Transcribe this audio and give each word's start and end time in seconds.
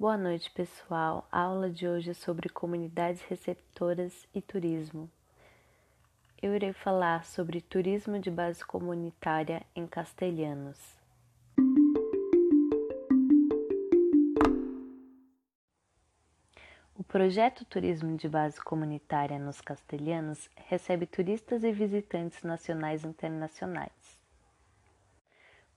Boa 0.00 0.16
noite, 0.16 0.50
pessoal. 0.52 1.28
A 1.30 1.42
aula 1.42 1.68
de 1.68 1.86
hoje 1.86 2.12
é 2.12 2.14
sobre 2.14 2.48
comunidades 2.48 3.20
receptoras 3.24 4.26
e 4.34 4.40
turismo. 4.40 5.10
Eu 6.40 6.54
irei 6.54 6.72
falar 6.72 7.26
sobre 7.26 7.60
turismo 7.60 8.18
de 8.18 8.30
base 8.30 8.64
comunitária 8.64 9.60
em 9.76 9.86
castelhanos. 9.86 10.78
O 16.94 17.04
projeto 17.04 17.66
Turismo 17.66 18.16
de 18.16 18.26
Base 18.26 18.58
Comunitária 18.58 19.38
nos 19.38 19.60
Castelhanos 19.60 20.48
recebe 20.56 21.04
turistas 21.04 21.62
e 21.62 21.70
visitantes 21.72 22.42
nacionais 22.42 23.04
e 23.04 23.06
internacionais. 23.06 24.18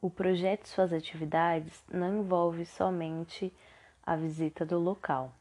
O 0.02 0.10
projeto 0.10 0.64
e 0.64 0.70
suas 0.70 0.94
atividades 0.94 1.84
não 1.92 2.22
envolve 2.22 2.66
somente 2.66 3.54
a 4.06 4.18
visita 4.18 4.66
do 4.66 4.78
local. 4.78 5.34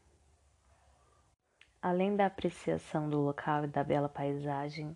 Além 1.81 2.15
da 2.15 2.25
apreciação 2.25 3.09
do 3.09 3.19
local 3.19 3.65
e 3.65 3.67
da 3.67 3.83
bela 3.83 4.07
paisagem, 4.07 4.95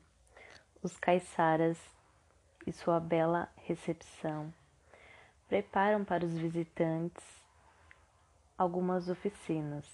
os 0.81 0.98
caiçaras 0.98 1.77
e 2.66 2.72
sua 2.72 2.98
bela 2.98 3.49
recepção 3.58 4.53
preparam 5.49 6.05
para 6.05 6.25
os 6.25 6.38
visitantes 6.38 7.25
algumas 8.58 9.09
oficinas. 9.09 9.86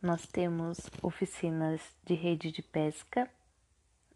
Nós 0.00 0.26
temos 0.26 0.78
oficinas 1.02 1.82
de 2.02 2.14
rede 2.14 2.50
de 2.50 2.62
pesca, 2.62 3.30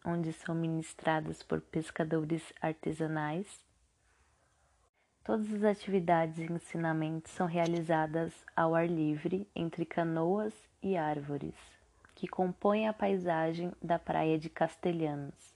onde 0.04 0.32
são 0.32 0.54
ministradas 0.54 1.42
por 1.42 1.60
pescadores 1.60 2.50
artesanais 2.62 3.69
Todas 5.22 5.52
as 5.52 5.64
atividades 5.64 6.38
e 6.38 6.50
ensinamentos 6.50 7.32
são 7.32 7.46
realizadas 7.46 8.32
ao 8.56 8.74
ar 8.74 8.88
livre 8.88 9.46
entre 9.54 9.84
canoas 9.84 10.54
e 10.82 10.96
árvores, 10.96 11.54
que 12.14 12.26
compõem 12.26 12.88
a 12.88 12.92
paisagem 12.92 13.70
da 13.82 13.98
praia 13.98 14.38
de 14.38 14.48
Castelhanos. 14.48 15.54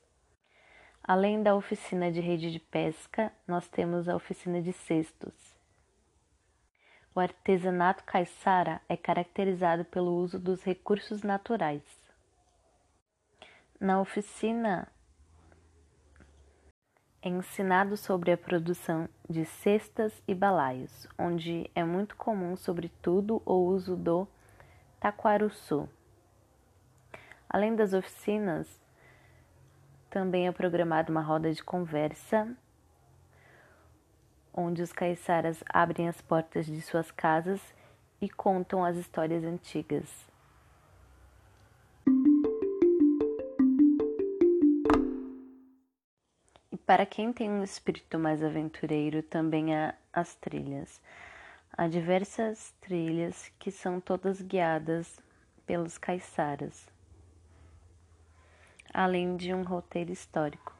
Além 1.03 1.43
da 1.43 1.55
oficina 1.55 2.13
de 2.13 2.21
rede 2.21 2.53
de 2.53 2.61
pesca, 2.61 3.33
nós 3.47 3.67
temos 3.67 4.09
a 4.09 4.15
oficina 4.15 4.61
de 4.61 4.73
cestos. 4.73 5.35
O 7.15 7.21
artesanato 7.21 8.05
caiçara 8.05 8.83
é 8.89 8.97
caracterizado 8.97 9.85
pelo 9.85 10.15
uso 10.15 10.39
dos 10.39 10.63
recursos 10.63 11.23
naturais. 11.23 11.83
Na 13.81 14.01
oficina 14.01 14.89
é 17.25 17.29
ensinado 17.31 17.97
sobre 17.97 18.33
a 18.33 18.37
produção 18.37 19.09
de 19.29 19.47
cestas 19.47 20.23
e 20.29 20.35
balaios, 20.35 21.09
onde 21.19 21.71
é 21.75 21.83
muito 21.83 22.15
comum, 22.17 22.55
sobretudo, 22.55 23.41
o 23.47 23.55
uso 23.55 23.97
do 23.97 24.29
taquaruçu. 25.01 25.89
Além 27.49 27.75
das 27.75 27.95
oficinas, 27.95 28.79
também 30.11 30.47
é 30.47 30.53
programada 30.53 31.11
uma 31.11 31.23
roda 31.23 31.51
de 31.51 31.65
conversa, 31.65 32.55
onde 34.53 34.83
os 34.83 34.93
caiçaras 34.93 35.65
abrem 35.67 36.09
as 36.11 36.21
portas 36.21 36.67
de 36.67 36.83
suas 36.83 37.11
casas 37.11 37.59
e 38.21 38.29
contam 38.29 38.85
as 38.85 38.99
histórias 38.99 39.45
antigas. 39.45 40.34
Para 46.87 47.07
quem 47.07 47.33
tem 47.33 47.49
um 47.49 47.63
espírito 47.63 48.19
mais 48.19 48.43
aventureiro, 48.43 49.23
também 49.23 49.75
há 49.75 49.95
as 50.13 50.35
trilhas. 50.35 51.01
Há 51.73 51.89
diversas 51.89 52.75
trilhas 52.79 53.51
que 53.59 53.71
são 53.71 53.99
todas 53.99 54.43
guiadas 54.43 55.19
pelos 55.67 55.97
caiçaras, 55.97 56.87
além 58.93 59.35
de 59.35 59.55
um 59.55 59.63
roteiro 59.63 60.13
histórico. 60.13 60.77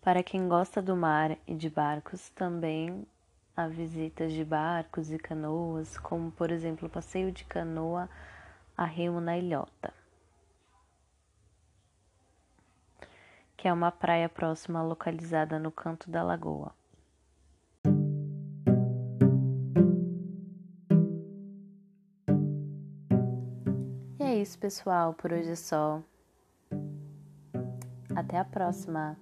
Para 0.00 0.22
quem 0.22 0.46
gosta 0.46 0.80
do 0.80 0.96
mar 0.96 1.36
e 1.44 1.56
de 1.56 1.68
barcos, 1.68 2.30
também 2.30 3.04
há 3.56 3.66
visitas 3.66 4.32
de 4.32 4.44
barcos 4.44 5.10
e 5.10 5.18
canoas, 5.18 5.98
como 5.98 6.30
por 6.30 6.52
exemplo 6.52 6.86
o 6.86 6.90
passeio 6.90 7.32
de 7.32 7.44
canoa 7.44 8.08
a 8.76 8.84
remo 8.84 9.20
na 9.20 9.36
ilhota. 9.36 9.97
Que 13.58 13.66
é 13.66 13.72
uma 13.72 13.90
praia 13.90 14.28
próxima 14.28 14.80
localizada 14.80 15.58
no 15.58 15.72
canto 15.72 16.08
da 16.08 16.22
lagoa. 16.22 16.72
E 24.20 24.22
é 24.22 24.36
isso, 24.36 24.56
pessoal. 24.60 25.12
Por 25.12 25.32
hoje 25.32 25.50
é 25.50 25.56
só. 25.56 26.00
Até 28.14 28.38
a 28.38 28.44
próxima! 28.44 29.18